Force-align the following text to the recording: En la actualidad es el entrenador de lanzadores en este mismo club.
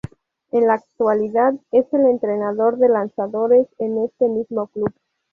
En 0.49 0.65
la 0.65 0.73
actualidad 0.73 1.53
es 1.71 1.85
el 1.93 2.07
entrenador 2.07 2.77
de 2.79 2.89
lanzadores 2.89 3.67
en 3.77 3.99
este 4.03 4.27
mismo 4.29 4.65
club. 4.65 4.91